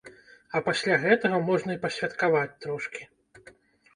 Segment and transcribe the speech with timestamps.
[0.59, 3.03] А пасля гэтага можна і пасвяткаваць трошкі.